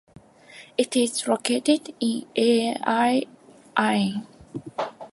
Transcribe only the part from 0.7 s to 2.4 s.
It is located in